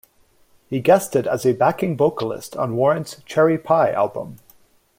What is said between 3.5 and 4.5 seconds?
Pie" album.